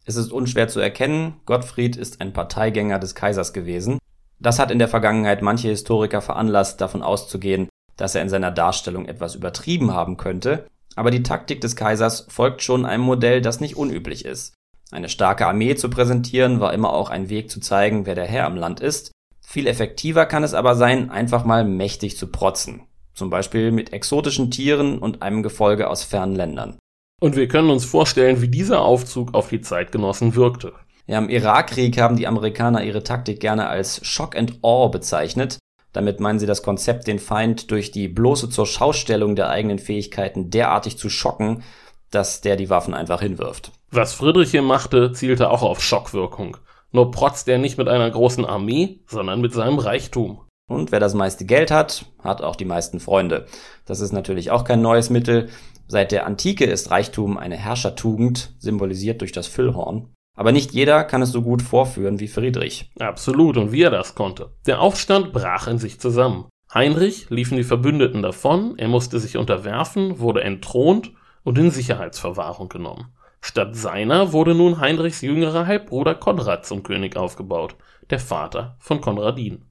Es 0.05 0.17
ist 0.17 0.31
unschwer 0.31 0.67
zu 0.67 0.79
erkennen, 0.79 1.41
Gottfried 1.45 1.95
ist 1.95 2.21
ein 2.21 2.31
Parteigänger 2.31 2.99
des 2.99 3.15
Kaisers 3.15 3.53
gewesen 3.53 3.97
das 4.39 4.59
hat 4.59 4.71
in 4.71 4.79
der 4.79 4.87
Vergangenheit 4.87 5.41
manche 5.41 5.67
Historiker 5.67 6.21
veranlasst, 6.21 6.81
davon 6.81 7.01
auszugehen, 7.01 7.69
dass 7.97 8.15
er 8.15 8.21
in 8.21 8.29
seiner 8.29 8.51
Darstellung 8.51 9.05
etwas 9.05 9.35
übertrieben 9.35 9.93
haben 9.93 10.17
könnte, 10.17 10.67
aber 10.95 11.11
die 11.11 11.23
Taktik 11.23 11.61
des 11.61 11.75
Kaisers 11.75 12.25
folgt 12.29 12.61
schon 12.61 12.85
einem 12.85 13.03
Modell, 13.03 13.41
das 13.41 13.59
nicht 13.59 13.75
unüblich 13.75 14.25
ist. 14.25 14.53
Eine 14.91 15.09
starke 15.09 15.45
Armee 15.45 15.75
zu 15.75 15.89
präsentieren 15.89 16.59
war 16.59 16.73
immer 16.73 16.93
auch 16.93 17.09
ein 17.09 17.29
Weg 17.29 17.51
zu 17.51 17.59
zeigen, 17.59 18.05
wer 18.05 18.15
der 18.15 18.25
Herr 18.25 18.47
im 18.47 18.55
Land 18.55 18.79
ist. 18.79 19.11
Viel 19.45 19.67
effektiver 19.67 20.25
kann 20.25 20.43
es 20.43 20.53
aber 20.53 20.75
sein, 20.75 21.09
einfach 21.09 21.45
mal 21.45 21.63
mächtig 21.63 22.17
zu 22.17 22.27
protzen. 22.27 22.83
Zum 23.13 23.29
Beispiel 23.29 23.71
mit 23.71 23.93
exotischen 23.93 24.49
Tieren 24.49 24.97
und 24.99 25.21
einem 25.21 25.43
Gefolge 25.43 25.89
aus 25.89 26.03
fernen 26.03 26.35
Ländern. 26.35 26.79
Und 27.21 27.35
wir 27.35 27.47
können 27.47 27.69
uns 27.69 27.85
vorstellen, 27.85 28.41
wie 28.41 28.47
dieser 28.47 28.81
Aufzug 28.81 29.33
auf 29.33 29.49
die 29.49 29.61
Zeitgenossen 29.61 30.35
wirkte. 30.35 30.73
Ja, 31.09 31.17
Im 31.17 31.27
Irakkrieg 31.27 31.99
haben 31.99 32.17
die 32.17 32.27
Amerikaner 32.27 32.83
ihre 32.83 33.01
Taktik 33.01 33.39
gerne 33.39 33.67
als 33.67 33.99
Shock 34.05 34.37
and 34.37 34.59
Awe 34.61 34.89
bezeichnet. 34.89 35.57
Damit 35.91 36.19
meinen 36.19 36.37
sie 36.37 36.45
das 36.45 36.61
Konzept, 36.61 37.07
den 37.07 37.17
Feind 37.17 37.71
durch 37.71 37.89
die 37.89 38.07
bloße 38.07 38.51
zur 38.51 38.67
Schaustellung 38.67 39.35
der 39.35 39.49
eigenen 39.49 39.79
Fähigkeiten 39.79 40.51
derartig 40.51 40.99
zu 40.99 41.09
schocken, 41.09 41.63
dass 42.11 42.41
der 42.41 42.57
die 42.57 42.69
Waffen 42.69 42.93
einfach 42.93 43.21
hinwirft. 43.21 43.71
Was 43.89 44.13
Friedrich 44.13 44.51
hier 44.51 44.61
machte, 44.61 45.11
zielte 45.11 45.49
auch 45.49 45.63
auf 45.63 45.81
Schockwirkung. 45.81 46.57
Nur 46.91 47.09
protzt 47.09 47.47
er 47.47 47.57
nicht 47.57 47.79
mit 47.79 47.87
einer 47.87 48.11
großen 48.11 48.45
Armee, 48.45 48.99
sondern 49.07 49.41
mit 49.41 49.51
seinem 49.51 49.79
Reichtum. 49.79 50.41
Und 50.69 50.91
wer 50.91 50.99
das 50.99 51.15
meiste 51.15 51.43
Geld 51.45 51.71
hat, 51.71 52.05
hat 52.23 52.43
auch 52.43 52.55
die 52.55 52.65
meisten 52.65 52.99
Freunde. 52.99 53.47
Das 53.87 53.99
ist 53.99 54.11
natürlich 54.11 54.51
auch 54.51 54.63
kein 54.63 54.83
neues 54.83 55.09
Mittel. 55.09 55.49
Seit 55.87 56.11
der 56.11 56.27
Antike 56.27 56.65
ist 56.65 56.91
Reichtum 56.91 57.39
eine 57.39 57.57
Herrschertugend, 57.57 58.53
symbolisiert 58.59 59.21
durch 59.21 59.31
das 59.31 59.47
Füllhorn. 59.47 60.13
Aber 60.39 60.53
nicht 60.53 60.71
jeder 60.71 61.03
kann 61.03 61.21
es 61.21 61.33
so 61.33 61.41
gut 61.41 61.61
vorführen 61.61 62.21
wie 62.21 62.29
Friedrich. 62.29 62.89
Absolut, 62.97 63.57
und 63.57 63.73
wie 63.73 63.81
er 63.81 63.89
das 63.89 64.15
konnte. 64.15 64.53
Der 64.65 64.79
Aufstand 64.79 65.33
brach 65.33 65.67
in 65.67 65.79
sich 65.79 65.99
zusammen. 65.99 66.45
Heinrich 66.73 67.29
liefen 67.29 67.57
die 67.57 67.65
Verbündeten 67.65 68.21
davon, 68.21 68.75
er 68.77 68.87
musste 68.87 69.19
sich 69.19 69.35
unterwerfen, 69.35 70.19
wurde 70.19 70.41
entthront 70.41 71.11
und 71.43 71.57
in 71.57 71.71
Sicherheitsverwahrung 71.71 72.69
genommen. 72.69 73.13
Statt 73.41 73.75
seiner 73.75 74.31
wurde 74.31 74.55
nun 74.55 74.79
Heinrichs 74.79 75.19
jüngerer 75.19 75.67
Halbbruder 75.67 76.15
Konrad 76.15 76.65
zum 76.65 76.83
König 76.83 77.17
aufgebaut, 77.17 77.75
der 78.09 78.19
Vater 78.19 78.77
von 78.79 79.01
Konradin. 79.01 79.65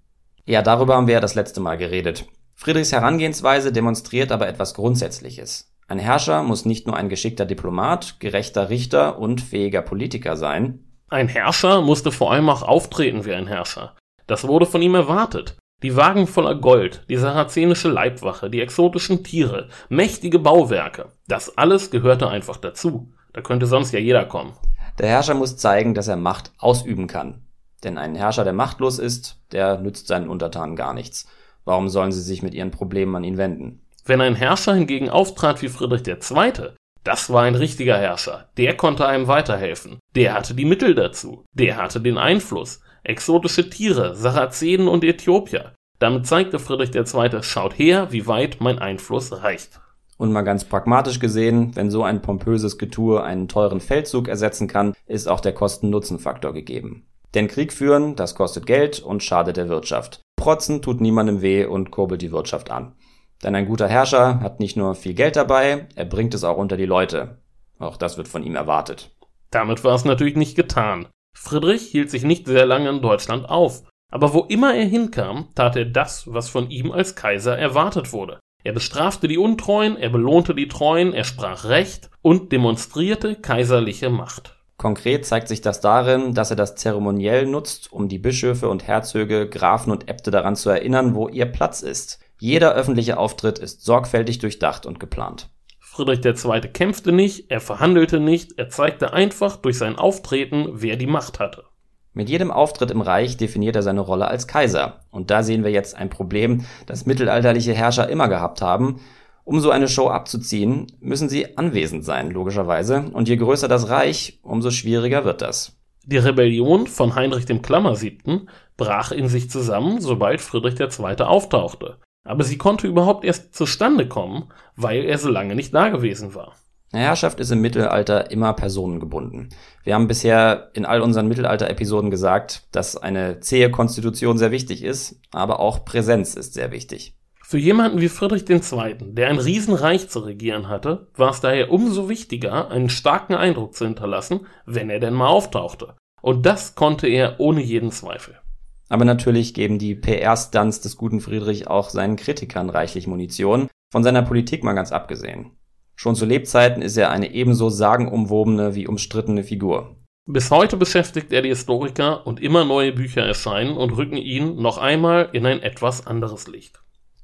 Ja, 0.44 0.60
darüber 0.60 0.96
haben 0.96 1.06
wir 1.06 1.14
ja 1.14 1.20
das 1.20 1.34
letzte 1.34 1.60
Mal 1.60 1.78
geredet. 1.78 2.26
Friedrichs 2.54 2.92
Herangehensweise 2.92 3.72
demonstriert 3.72 4.32
aber 4.32 4.46
etwas 4.46 4.74
Grundsätzliches. 4.74 5.72
Ein 5.88 5.98
Herrscher 5.98 6.42
muss 6.42 6.66
nicht 6.66 6.86
nur 6.86 6.96
ein 6.96 7.08
geschickter 7.08 7.46
Diplomat, 7.46 8.20
gerechter 8.20 8.68
Richter 8.68 9.18
und 9.18 9.40
fähiger 9.40 9.80
Politiker 9.80 10.36
sein. 10.36 10.84
Ein 11.08 11.28
Herrscher 11.28 11.80
musste 11.80 12.12
vor 12.12 12.30
allem 12.30 12.50
auch 12.50 12.62
auftreten 12.62 13.24
wie 13.24 13.32
ein 13.32 13.46
Herrscher. 13.46 13.96
Das 14.26 14.46
wurde 14.46 14.66
von 14.66 14.82
ihm 14.82 14.94
erwartet. 14.94 15.56
Die 15.82 15.96
Wagen 15.96 16.26
voller 16.26 16.56
Gold, 16.56 17.04
die 17.08 17.16
sarazenische 17.16 17.88
Leibwache, 17.88 18.50
die 18.50 18.60
exotischen 18.60 19.24
Tiere, 19.24 19.68
mächtige 19.88 20.38
Bauwerke, 20.38 21.06
das 21.26 21.56
alles 21.56 21.90
gehörte 21.90 22.28
einfach 22.28 22.58
dazu. 22.58 23.12
Da 23.32 23.40
könnte 23.40 23.64
sonst 23.64 23.92
ja 23.92 23.98
jeder 23.98 24.26
kommen. 24.26 24.52
Der 24.98 25.08
Herrscher 25.08 25.34
muss 25.34 25.56
zeigen, 25.56 25.94
dass 25.94 26.08
er 26.08 26.16
Macht 26.16 26.52
ausüben 26.58 27.06
kann. 27.06 27.46
Denn 27.82 27.96
ein 27.96 28.14
Herrscher, 28.14 28.44
der 28.44 28.52
machtlos 28.52 28.98
ist, 28.98 29.40
der 29.52 29.78
nützt 29.78 30.08
seinen 30.08 30.28
Untertanen 30.28 30.76
gar 30.76 30.92
nichts. 30.92 31.28
Warum 31.64 31.88
sollen 31.88 32.12
sie 32.12 32.22
sich 32.22 32.42
mit 32.42 32.52
ihren 32.52 32.72
Problemen 32.72 33.16
an 33.16 33.24
ihn 33.24 33.38
wenden? 33.38 33.80
Wenn 34.08 34.22
ein 34.22 34.36
Herrscher 34.36 34.72
hingegen 34.72 35.10
auftrat 35.10 35.60
wie 35.60 35.68
Friedrich 35.68 36.08
II., 36.08 36.70
das 37.04 37.30
war 37.30 37.42
ein 37.42 37.54
richtiger 37.54 37.98
Herrscher. 37.98 38.48
Der 38.56 38.74
konnte 38.74 39.06
einem 39.06 39.28
weiterhelfen. 39.28 39.98
Der 40.14 40.32
hatte 40.32 40.54
die 40.54 40.64
Mittel 40.64 40.94
dazu. 40.94 41.44
Der 41.52 41.76
hatte 41.76 42.00
den 42.00 42.16
Einfluss. 42.16 42.80
Exotische 43.04 43.68
Tiere, 43.68 44.16
Sarazenen 44.16 44.88
und 44.88 45.04
Äthiopier. 45.04 45.74
Damit 45.98 46.26
zeigte 46.26 46.58
Friedrich 46.58 46.94
II., 46.94 47.42
schaut 47.42 47.78
her, 47.78 48.10
wie 48.10 48.26
weit 48.26 48.62
mein 48.62 48.78
Einfluss 48.78 49.42
reicht. 49.42 49.78
Und 50.16 50.32
mal 50.32 50.40
ganz 50.40 50.64
pragmatisch 50.64 51.20
gesehen, 51.20 51.76
wenn 51.76 51.90
so 51.90 52.02
ein 52.02 52.22
pompöses 52.22 52.78
Getue 52.78 53.22
einen 53.22 53.46
teuren 53.46 53.80
Feldzug 53.80 54.26
ersetzen 54.26 54.68
kann, 54.68 54.94
ist 55.06 55.28
auch 55.28 55.40
der 55.40 55.52
Kosten-Nutzen-Faktor 55.52 56.54
gegeben. 56.54 57.04
Denn 57.34 57.46
Krieg 57.46 57.74
führen, 57.74 58.16
das 58.16 58.34
kostet 58.34 58.64
Geld 58.64 59.00
und 59.00 59.22
schadet 59.22 59.58
der 59.58 59.68
Wirtschaft. 59.68 60.22
Protzen 60.36 60.80
tut 60.80 61.02
niemandem 61.02 61.42
weh 61.42 61.66
und 61.66 61.90
kurbelt 61.90 62.22
die 62.22 62.32
Wirtschaft 62.32 62.70
an. 62.70 62.94
Denn 63.42 63.54
ein 63.54 63.66
guter 63.66 63.88
Herrscher 63.88 64.40
hat 64.40 64.60
nicht 64.60 64.76
nur 64.76 64.94
viel 64.94 65.14
Geld 65.14 65.36
dabei, 65.36 65.86
er 65.94 66.04
bringt 66.04 66.34
es 66.34 66.44
auch 66.44 66.56
unter 66.56 66.76
die 66.76 66.86
Leute. 66.86 67.38
Auch 67.78 67.96
das 67.96 68.16
wird 68.16 68.28
von 68.28 68.42
ihm 68.42 68.56
erwartet. 68.56 69.10
Damit 69.50 69.84
war 69.84 69.94
es 69.94 70.04
natürlich 70.04 70.36
nicht 70.36 70.56
getan. 70.56 71.08
Friedrich 71.36 71.82
hielt 71.82 72.10
sich 72.10 72.24
nicht 72.24 72.46
sehr 72.46 72.66
lange 72.66 72.90
in 72.90 73.00
Deutschland 73.00 73.48
auf. 73.48 73.84
Aber 74.10 74.34
wo 74.34 74.40
immer 74.40 74.74
er 74.74 74.86
hinkam, 74.86 75.48
tat 75.54 75.76
er 75.76 75.84
das, 75.84 76.32
was 76.32 76.48
von 76.48 76.70
ihm 76.70 76.90
als 76.90 77.14
Kaiser 77.14 77.56
erwartet 77.56 78.12
wurde. 78.12 78.40
Er 78.64 78.72
bestrafte 78.72 79.28
die 79.28 79.38
Untreuen, 79.38 79.96
er 79.96 80.10
belohnte 80.10 80.54
die 80.54 80.68
Treuen, 80.68 81.14
er 81.14 81.24
sprach 81.24 81.64
Recht 81.64 82.10
und 82.22 82.50
demonstrierte 82.50 83.36
kaiserliche 83.36 84.10
Macht. 84.10 84.56
Konkret 84.78 85.26
zeigt 85.26 85.48
sich 85.48 85.60
das 85.60 85.80
darin, 85.80 86.34
dass 86.34 86.50
er 86.50 86.56
das 86.56 86.76
zeremoniell 86.76 87.46
nutzt, 87.46 87.92
um 87.92 88.08
die 88.08 88.18
Bischöfe 88.18 88.68
und 88.68 88.86
Herzöge, 88.86 89.48
Grafen 89.48 89.90
und 89.92 90.08
Äbte 90.08 90.30
daran 90.30 90.56
zu 90.56 90.70
erinnern, 90.70 91.14
wo 91.14 91.28
ihr 91.28 91.46
Platz 91.46 91.82
ist. 91.82 92.20
Jeder 92.38 92.72
öffentliche 92.74 93.18
Auftritt 93.18 93.58
ist 93.58 93.84
sorgfältig 93.84 94.38
durchdacht 94.38 94.86
und 94.86 95.00
geplant. 95.00 95.50
Friedrich 95.80 96.24
II. 96.24 96.60
kämpfte 96.72 97.10
nicht, 97.10 97.50
er 97.50 97.60
verhandelte 97.60 98.20
nicht, 98.20 98.56
er 98.56 98.68
zeigte 98.68 99.12
einfach 99.12 99.56
durch 99.56 99.78
sein 99.78 99.96
Auftreten, 99.96 100.68
wer 100.74 100.96
die 100.96 101.08
Macht 101.08 101.40
hatte. 101.40 101.64
Mit 102.12 102.28
jedem 102.28 102.50
Auftritt 102.50 102.90
im 102.90 103.00
Reich 103.00 103.36
definiert 103.36 103.76
er 103.76 103.82
seine 103.82 104.00
Rolle 104.00 104.28
als 104.28 104.46
Kaiser. 104.46 105.00
Und 105.10 105.30
da 105.30 105.42
sehen 105.42 105.64
wir 105.64 105.70
jetzt 105.70 105.96
ein 105.96 106.10
Problem, 106.10 106.64
das 106.86 107.06
mittelalterliche 107.06 107.74
Herrscher 107.74 108.08
immer 108.08 108.28
gehabt 108.28 108.62
haben. 108.62 109.00
Um 109.44 109.60
so 109.60 109.70
eine 109.70 109.88
Show 109.88 110.08
abzuziehen, 110.08 110.86
müssen 111.00 111.28
sie 111.28 111.56
anwesend 111.56 112.04
sein, 112.04 112.30
logischerweise. 112.30 113.10
Und 113.12 113.28
je 113.28 113.36
größer 113.36 113.66
das 113.66 113.88
Reich, 113.88 114.38
umso 114.42 114.70
schwieriger 114.70 115.24
wird 115.24 115.42
das. 115.42 115.76
Die 116.04 116.18
Rebellion 116.18 116.86
von 116.86 117.14
Heinrich 117.14 117.46
dem 117.46 117.62
Klammersiebten 117.62 118.48
brach 118.76 119.10
in 119.10 119.28
sich 119.28 119.50
zusammen, 119.50 120.00
sobald 120.00 120.40
Friedrich 120.40 120.78
II. 120.78 121.22
auftauchte. 121.22 121.98
Aber 122.24 122.44
sie 122.44 122.58
konnte 122.58 122.86
überhaupt 122.86 123.24
erst 123.24 123.54
zustande 123.54 124.08
kommen, 124.08 124.52
weil 124.76 125.04
er 125.04 125.18
so 125.18 125.28
lange 125.28 125.54
nicht 125.54 125.74
dagewesen 125.74 126.34
war. 126.34 126.54
Herrschaft 126.92 127.38
ist 127.38 127.50
im 127.50 127.60
Mittelalter 127.60 128.30
immer 128.30 128.54
personengebunden. 128.54 129.50
Wir 129.84 129.94
haben 129.94 130.08
bisher 130.08 130.70
in 130.72 130.86
all 130.86 131.02
unseren 131.02 131.28
Mittelalter-Episoden 131.28 132.10
gesagt, 132.10 132.66
dass 132.72 132.96
eine 132.96 133.40
zähe 133.40 133.70
Konstitution 133.70 134.38
sehr 134.38 134.50
wichtig 134.50 134.82
ist, 134.82 135.20
aber 135.30 135.60
auch 135.60 135.84
Präsenz 135.84 136.34
ist 136.34 136.54
sehr 136.54 136.72
wichtig. 136.72 137.14
Für 137.42 137.58
jemanden 137.58 138.00
wie 138.00 138.08
Friedrich 138.08 138.48
II., 138.48 138.96
der 139.00 139.28
ein 139.28 139.38
Riesenreich 139.38 140.08
zu 140.08 140.20
regieren 140.20 140.68
hatte, 140.68 141.08
war 141.16 141.30
es 141.30 141.40
daher 141.40 141.70
umso 141.70 142.08
wichtiger, 142.08 142.70
einen 142.70 142.90
starken 142.90 143.34
Eindruck 143.34 143.74
zu 143.74 143.84
hinterlassen, 143.84 144.46
wenn 144.66 144.90
er 144.90 145.00
denn 145.00 145.14
mal 145.14 145.28
auftauchte. 145.28 145.94
Und 146.20 146.44
das 146.44 146.74
konnte 146.74 147.06
er 147.06 147.40
ohne 147.40 147.62
jeden 147.62 147.90
Zweifel. 147.90 148.38
Aber 148.88 149.04
natürlich 149.04 149.54
geben 149.54 149.78
die 149.78 149.94
PR-Stunts 149.94 150.80
des 150.80 150.96
guten 150.96 151.20
Friedrich 151.20 151.68
auch 151.68 151.90
seinen 151.90 152.16
Kritikern 152.16 152.70
reichlich 152.70 153.06
Munition, 153.06 153.68
von 153.90 154.02
seiner 154.02 154.22
Politik 154.22 154.64
mal 154.64 154.74
ganz 154.74 154.92
abgesehen. 154.92 155.52
Schon 155.94 156.14
zu 156.14 156.24
Lebzeiten 156.24 156.80
ist 156.80 156.96
er 156.96 157.10
eine 157.10 157.32
ebenso 157.32 157.70
sagenumwobene 157.70 158.74
wie 158.74 158.86
umstrittene 158.86 159.42
Figur. 159.42 159.96
Bis 160.26 160.50
heute 160.50 160.76
beschäftigt 160.76 161.32
er 161.32 161.42
die 161.42 161.48
Historiker 161.48 162.26
und 162.26 162.40
immer 162.40 162.64
neue 162.64 162.92
Bücher 162.92 163.22
erscheinen 163.22 163.76
und 163.76 163.96
rücken 163.96 164.16
ihn 164.16 164.56
noch 164.56 164.78
einmal 164.78 165.30
in 165.32 165.46
ein 165.46 165.60
etwas 165.60 166.06
anderes 166.06 166.46
Licht. 166.46 166.80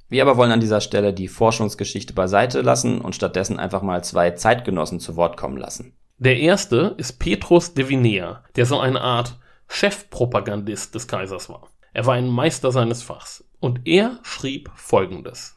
Wir 0.09 0.23
aber 0.23 0.37
wollen 0.37 0.51
an 0.51 0.59
dieser 0.59 0.81
Stelle 0.81 1.13
die 1.13 1.27
Forschungsgeschichte 1.27 2.13
beiseite 2.13 2.61
lassen 2.61 3.01
und 3.01 3.15
stattdessen 3.15 3.59
einfach 3.59 3.81
mal 3.81 4.03
zwei 4.03 4.31
Zeitgenossen 4.31 4.99
zu 4.99 5.15
Wort 5.15 5.37
kommen 5.37 5.57
lassen. 5.57 5.93
Der 6.17 6.37
erste 6.37 6.95
ist 6.97 7.19
Petrus 7.19 7.73
de 7.73 7.89
Vinea, 7.89 8.43
der 8.55 8.65
so 8.65 8.79
eine 8.79 9.01
Art 9.01 9.37
Chefpropagandist 9.67 10.95
des 10.95 11.07
Kaisers 11.07 11.49
war. 11.49 11.69
Er 11.93 12.05
war 12.05 12.15
ein 12.15 12.27
Meister 12.27 12.71
seines 12.71 13.03
Fachs 13.03 13.43
und 13.59 13.81
er 13.85 14.19
schrieb 14.23 14.69
folgendes. 14.75 15.55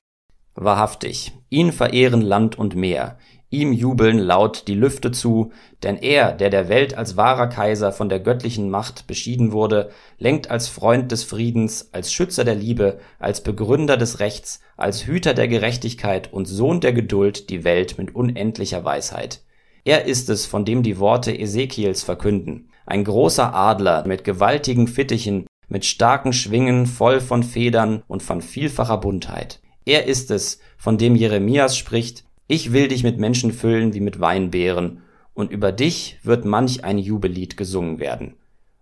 Wahrhaftig, 0.54 1.32
ihn 1.50 1.72
verehren 1.72 2.20
Land 2.20 2.58
und 2.58 2.74
Meer, 2.74 3.18
ihm 3.50 3.72
jubeln 3.72 4.18
laut 4.18 4.68
die 4.68 4.74
Lüfte 4.74 5.10
zu, 5.10 5.52
denn 5.82 5.96
er, 5.96 6.32
der 6.32 6.50
der 6.50 6.68
Welt 6.68 6.94
als 6.94 7.16
wahrer 7.16 7.46
Kaiser 7.46 7.92
von 7.92 8.08
der 8.08 8.20
göttlichen 8.20 8.68
Macht 8.68 9.06
beschieden 9.06 9.52
wurde, 9.52 9.90
lenkt 10.18 10.50
als 10.50 10.68
Freund 10.68 11.12
des 11.12 11.24
Friedens, 11.24 11.90
als 11.92 12.12
Schützer 12.12 12.44
der 12.44 12.56
Liebe, 12.56 12.98
als 13.18 13.42
Begründer 13.42 13.96
des 13.96 14.20
Rechts, 14.20 14.60
als 14.76 15.06
Hüter 15.06 15.32
der 15.32 15.48
Gerechtigkeit 15.48 16.32
und 16.32 16.46
Sohn 16.46 16.80
der 16.80 16.92
Geduld 16.92 17.50
die 17.50 17.64
Welt 17.64 17.98
mit 17.98 18.14
unendlicher 18.14 18.84
Weisheit. 18.84 19.42
Er 19.84 20.04
ist 20.04 20.28
es, 20.28 20.44
von 20.44 20.64
dem 20.64 20.82
die 20.82 20.98
Worte 20.98 21.38
Ezekiels 21.38 22.02
verkünden, 22.02 22.67
ein 22.88 23.04
großer 23.04 23.54
Adler 23.54 24.07
mit 24.07 24.25
gewaltigen 24.25 24.88
Fittichen, 24.88 25.47
mit 25.68 25.85
starken 25.85 26.33
Schwingen 26.33 26.87
voll 26.87 27.21
von 27.21 27.42
Federn 27.42 28.02
und 28.09 28.23
von 28.23 28.40
vielfacher 28.40 28.97
Buntheit. 28.97 29.61
Er 29.85 30.07
ist 30.07 30.30
es, 30.30 30.61
von 30.78 30.97
dem 30.97 31.14
Jeremias 31.14 31.76
spricht, 31.76 32.25
ich 32.47 32.73
will 32.73 32.88
dich 32.88 33.02
mit 33.02 33.18
Menschen 33.18 33.52
füllen 33.52 33.92
wie 33.92 34.00
mit 34.00 34.21
Weinbeeren, 34.21 35.02
und 35.35 35.52
über 35.52 35.71
dich 35.71 36.18
wird 36.23 36.47
manch 36.47 36.83
ein 36.83 36.99
Jubellied 36.99 37.57
gesungen 37.57 38.00
werden. 38.00 38.35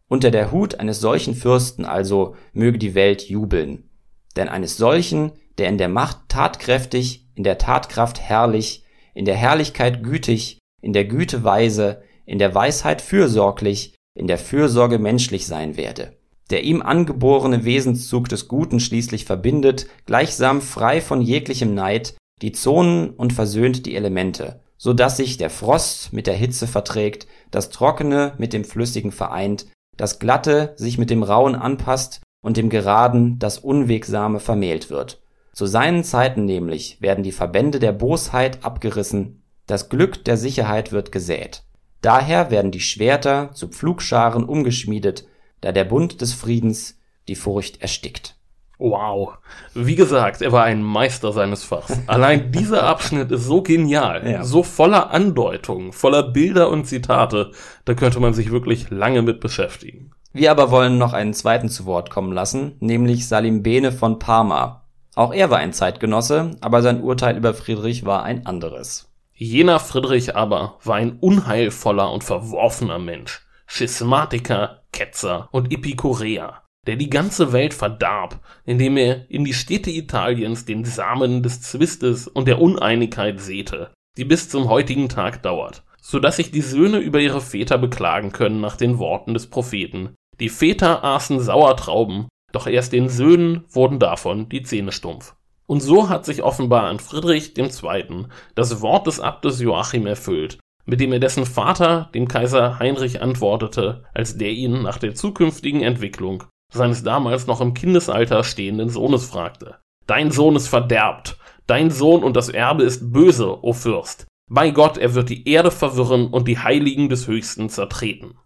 Unter 0.09 0.31
der 0.31 0.53
Hut 0.53 0.79
eines 0.79 1.01
solchen 1.01 1.35
Fürsten 1.35 1.85
also 1.85 2.37
möge 2.53 2.79
die 2.79 2.95
Welt 2.95 3.29
jubeln. 3.29 3.91
Denn 4.37 4.49
eines 4.49 4.77
solchen, 4.77 5.33
der 5.59 5.69
in 5.69 5.79
der 5.79 5.89
Macht 5.89 6.29
tatkräftig, 6.29 7.27
in 7.35 7.43
der 7.43 7.59
Tatkraft 7.59 8.21
herrlich, 8.21 8.85
in 9.15 9.25
der 9.25 9.35
Herrlichkeit 9.35 10.05
gütig, 10.05 10.59
in 10.81 10.93
der 10.93 11.05
Güte 11.07 11.43
weise, 11.43 12.03
in 12.25 12.39
der 12.39 12.55
Weisheit 12.55 13.03
fürsorglich, 13.03 13.96
in 14.17 14.27
der 14.27 14.39
Fürsorge 14.39 14.99
menschlich 14.99 15.47
sein 15.47 15.77
werde 15.77 16.17
der 16.51 16.63
ihm 16.63 16.83
angeborene 16.83 17.65
Wesenszug 17.65 18.29
des 18.29 18.49
Guten 18.49 18.81
schließlich 18.81 19.25
verbindet, 19.25 19.87
gleichsam 20.07 20.61
frei 20.61 21.01
von 21.01 21.21
jeglichem 21.21 21.75
Neid, 21.75 22.15
die 22.43 22.53
Zonen 22.53 23.11
und 23.11 23.33
versöhnt 23.33 23.87
die 23.87 23.97
Elemente, 23.97 24.61
so 24.77 24.93
dass 24.93 25.17
sich 25.17 25.39
der 25.39 25.51
Frost 25.51 26.13
mit 26.13 26.27
der 26.27 26.35
Hitze 26.35 26.67
verträgt, 26.67 27.27
das 27.51 27.71
Trockene 27.71 28.35
mit 28.39 28.53
dem 28.53 28.65
Flüssigen 28.65 29.11
vereint, 29.11 29.67
das 29.97 30.19
Glatte 30.19 30.75
sich 30.77 30.99
mit 30.99 31.11
dem 31.11 31.23
Rauen 31.23 31.55
anpasst 31.55 32.21
und 32.43 32.57
dem 32.57 32.69
Geraden 32.69 33.39
das 33.39 33.59
Unwegsame 33.59 34.39
vermählt 34.39 34.91
wird. 34.91 35.23
Zu 35.53 35.67
seinen 35.67 36.05
Zeiten 36.05 36.45
nämlich 36.45 37.01
werden 37.01 37.25
die 37.25 37.33
Verbände 37.33 37.79
der 37.79 37.93
Bosheit 37.93 38.63
abgerissen, 38.65 39.43
das 39.67 39.89
Glück 39.89 40.25
der 40.25 40.37
Sicherheit 40.37 40.93
wird 40.93 41.11
gesät. 41.11 41.65
Daher 42.07 42.53
werden 42.53 42.71
die 42.71 42.79
Schwerter 42.79 43.51
zu 43.53 43.67
Pflugscharen 43.67 44.45
umgeschmiedet, 44.45 45.27
da 45.61 45.73
der 45.73 45.83
Bund 45.83 46.21
des 46.21 46.35
Friedens 46.35 47.01
die 47.27 47.35
Furcht 47.35 47.83
erstickt. 47.83 48.37
Wow. 48.79 49.39
Wie 49.75 49.97
gesagt, 49.97 50.41
er 50.41 50.53
war 50.53 50.63
ein 50.63 50.85
Meister 50.85 51.33
seines 51.33 51.65
Fachs. 51.65 51.99
Allein 52.07 52.53
dieser 52.53 52.85
Abschnitt 52.85 53.33
ist 53.33 53.47
so 53.47 53.61
genial, 53.61 54.25
ja. 54.25 54.45
so 54.45 54.63
voller 54.63 55.11
Andeutungen, 55.11 55.93
voller 55.93 56.23
Bilder 56.23 56.71
und 56.71 56.85
Zitate, 56.85 57.51
da 57.87 57.95
könnte 57.95 58.21
man 58.21 58.35
sich 58.35 58.53
wirklich 58.53 58.89
lange 58.91 59.23
mit 59.23 59.41
beschäftigen. 59.41 60.13
Wir 60.33 60.53
aber 60.53 60.71
wollen 60.71 60.99
noch 60.99 61.13
einen 61.13 61.35
zweiten 61.35 61.69
zu 61.69 61.87
Wort 61.87 62.11
kommen 62.11 62.31
lassen, 62.31 62.77
nämlich 62.79 63.27
Salim 63.27 63.65
Bene 63.65 63.91
von 63.91 64.21
Parma. 64.21 64.85
Auch 65.17 65.35
er 65.35 65.51
war 65.51 65.59
ein 65.59 65.73
Zeitgenosse, 65.73 66.53
aber 66.61 66.83
sein 66.83 67.03
Urteil 67.03 67.37
über 67.37 67.53
Friedrich 67.53 68.07
war 68.07 68.23
ein 68.23 68.47
anderes. 68.47 69.09
Jener 69.37 69.81
Friedrich 69.81 70.35
aber 70.35 70.78
war 70.83 70.97
ein 70.97 71.19
unheilvoller 71.19 72.11
und 72.11 72.25
verworfener 72.25 72.99
Mensch, 72.99 73.47
Schismatiker, 73.66 74.83
Ketzer 74.93 75.49
und 75.52 75.73
Epikureer 75.73 76.62
der 76.87 76.97
die 76.97 77.11
ganze 77.11 77.52
Welt 77.52 77.75
verdarb, 77.75 78.40
indem 78.64 78.97
er 78.97 79.28
in 79.31 79.45
die 79.45 79.55
Städte 79.55 79.90
Italiens 79.90 80.64
den 80.64 80.85
Samen 80.85 81.43
des 81.43 81.61
Zwistes 81.61 82.28
und 82.28 82.47
der 82.47 82.61
Uneinigkeit 82.61 83.40
säte, 83.40 83.93
die 84.16 84.25
bis 84.25 84.49
zum 84.49 84.69
heutigen 84.69 85.09
Tag 85.09 85.43
dauert, 85.43 85.85
so 86.00 86.19
dass 86.21 86.37
sich 86.37 86.50
die 86.50 86.61
Söhne 86.61 86.99
über 86.99 87.21
ihre 87.21 87.40
Väter 87.40 87.78
beklagen 87.78 88.33
können 88.33 88.61
nach 88.61 88.76
den 88.76 88.99
Worten 88.99 89.35
des 89.35 89.49
Propheten. 89.49 90.14
Die 90.38 90.49
Väter 90.49 91.02
aßen 91.02 91.40
Sauertrauben, 91.40 92.28
doch 92.52 92.66
erst 92.66 92.93
den 92.93 93.09
Söhnen 93.09 93.64
wurden 93.69 93.99
davon 93.99 94.49
die 94.49 94.62
Zähne 94.62 94.93
stumpf. 94.93 95.35
Und 95.67 95.81
so 95.81 96.09
hat 96.09 96.25
sich 96.25 96.43
offenbar 96.43 96.85
an 96.85 96.99
Friedrich 97.01 97.57
II. 97.59 98.27
das 98.55 98.81
Wort 98.81 99.07
des 99.07 99.21
Abtes 99.21 99.61
Joachim 99.61 100.07
erfüllt, 100.07 100.59
mit 100.85 101.01
dem 101.01 101.13
er 101.13 101.19
dessen 101.19 101.45
Vater, 101.45 102.09
dem 102.15 102.29
Kaiser 102.29 102.79
Heinrich, 102.79 103.21
antwortete, 103.21 104.05
als 104.15 104.39
der 104.39 104.51
ihn 104.51 104.83
nach 104.83 104.99
der 104.99 105.15
zukünftigen 105.15 105.83
Entwicklung 105.83 106.45
seines 106.73 107.03
damals 107.03 107.47
noch 107.47 107.61
im 107.61 107.75
Kindesalter 107.75 108.45
stehenden 108.45 108.89
Sohnes 108.89 109.27
fragte. 109.27 109.77
Dein 110.07 110.31
Sohn 110.31 110.57
ist 110.57 110.69
verderbt, 110.69 111.37
dein 111.67 111.91
Sohn 111.91 112.23
und 112.23 112.37
das 112.37 112.49
Erbe 112.49 112.85
ist 112.85 113.13
böse, 113.13 113.63
o 113.65 113.73
Fürst. 113.73 114.27
Bei 114.49 114.71
Gott, 114.71 114.99
er 114.99 115.15
wird 115.15 115.29
die 115.29 115.49
Erde 115.49 115.73
verwirren 115.73 116.29
und 116.29 116.47
die 116.47 116.59
Heiligen 116.59 117.09
des 117.09 117.27
Höchsten 117.27 117.69
zertreten. 117.69 118.39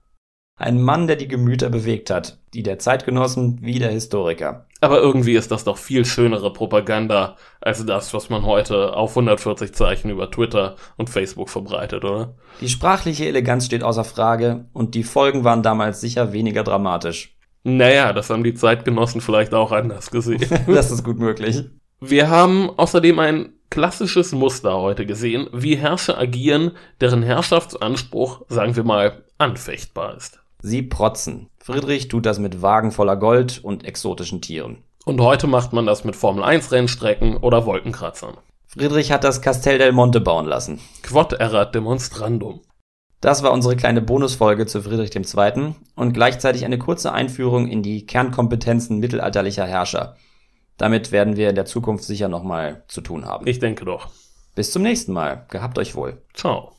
Ein 0.61 0.83
Mann, 0.83 1.07
der 1.07 1.17
die 1.17 1.27
Gemüter 1.27 1.71
bewegt 1.71 2.11
hat, 2.11 2.37
die 2.53 2.63
der 2.63 2.79
Zeitgenossen 2.79 3.61
wie 3.63 3.79
der 3.79 3.93
Historiker. 3.93 4.67
Aber 4.83 5.01
irgendwie 5.01 5.33
ist 5.33 5.51
das 5.51 5.65
doch 5.65 5.79
viel 5.79 6.05
schönere 6.05 6.53
Propaganda 6.53 7.37
als 7.63 7.87
das, 7.87 8.13
was 8.13 8.29
man 8.29 8.45
heute 8.45 8.95
auf 8.95 9.13
140 9.13 9.73
Zeichen 9.73 10.11
über 10.11 10.31
Twitter 10.31 10.77
und 10.99 11.09
Facebook 11.09 11.49
verbreitet, 11.49 12.05
oder? 12.05 12.35
Die 12.61 12.69
sprachliche 12.69 13.25
Eleganz 13.25 13.65
steht 13.65 13.83
außer 13.83 14.05
Frage 14.05 14.67
und 14.75 14.95
die 14.95 15.03
Folgen 15.03 15.45
waren 15.45 15.63
damals 15.63 16.03
sicher 16.03 16.35
weniger 16.35 16.63
dramatisch. 16.63 17.39
Naja, 17.63 18.13
das 18.13 18.29
haben 18.29 18.45
die 18.45 18.53
Zeitgenossen 18.53 19.23
vielleicht 19.23 19.55
auch 19.55 19.73
anders 19.73 20.11
gesehen. 20.11 20.47
das 20.67 20.91
ist 20.91 21.05
gut 21.05 21.19
möglich. 21.19 21.65
Wir 22.01 22.29
haben 22.29 22.69
außerdem 22.69 23.19
ein 23.19 23.55
klassisches 23.71 24.33
Muster 24.33 24.77
heute 24.77 25.07
gesehen, 25.07 25.49
wie 25.55 25.77
Herrscher 25.77 26.19
agieren, 26.19 26.73
deren 27.01 27.23
Herrschaftsanspruch, 27.23 28.43
sagen 28.51 28.77
wir 28.77 28.85
mal, 28.85 29.25
anfechtbar 29.39 30.19
ist. 30.19 30.41
Sie 30.63 30.83
protzen. 30.83 31.49
Friedrich 31.59 32.09
tut 32.09 32.27
das 32.27 32.39
mit 32.39 32.63
Wagen 32.63 32.93
voller 32.93 33.17
Gold 33.17 33.61
und 33.63 33.85
exotischen 33.85 34.41
Tieren. 34.41 34.85
Und 35.05 35.21
heute 35.21 35.47
macht 35.47 35.73
man 35.73 35.87
das 35.87 36.05
mit 36.05 36.17
Formel 36.17 36.45
1 36.45 36.73
Rennstrecken 36.73 37.37
oder 37.39 37.67
Wolkenkratzern. 37.67 38.37
Friedrich 38.67 39.11
hat 39.11 39.25
das 39.25 39.43
Castel 39.43 39.79
del 39.79 39.93
Monte 39.93 40.21
bauen 40.21 40.47
lassen. 40.47 40.81
Quod 41.03 41.33
erat 41.33 41.75
demonstrandum. 41.75 42.61
Das 43.21 43.43
war 43.43 43.53
unsere 43.53 43.77
kleine 43.77 44.01
Bonusfolge 44.01 44.67
zu 44.67 44.83
Friedrich 44.83 45.15
II. 45.15 45.75
und 45.95 46.13
gleichzeitig 46.13 46.65
eine 46.65 46.79
kurze 46.79 47.13
Einführung 47.13 47.69
in 47.69 47.83
die 47.83 48.07
Kernkompetenzen 48.07 48.99
mittelalterlicher 48.99 49.67
Herrscher. 49.67 50.17
Damit 50.79 51.13
werden 51.13 51.37
wir 51.37 51.51
in 51.51 51.57
der 51.57 51.67
Zukunft 51.67 52.05
sicher 52.05 52.29
nochmal 52.29 52.85
zu 52.89 53.03
tun 53.03 53.27
haben. 53.27 53.47
Ich 53.47 53.59
denke 53.59 53.85
doch. 53.85 54.09
Bis 54.55 54.73
zum 54.73 54.83
nächsten 54.83 55.13
Mal. 55.13 55.45
Gehabt 55.51 55.79
euch 55.79 55.95
wohl. 55.95 56.23
Ciao. 56.33 56.73